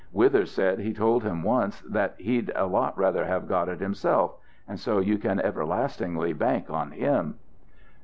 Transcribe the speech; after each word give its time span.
Withers 0.11 0.49
said 0.49 0.79
he 0.79 0.93
told 0.95 1.21
him 1.21 1.43
once 1.43 1.81
that 1.81 2.15
he'd 2.17 2.51
a 2.55 2.65
lot 2.65 2.97
rather 2.97 3.23
have 3.25 3.47
got 3.47 3.69
it 3.69 3.79
himself 3.79 4.33
so 4.73 4.97
you 4.97 5.19
can 5.19 5.39
everlastingly 5.39 6.33
bank 6.33 6.71
on 6.71 6.89
him!" 6.89 7.35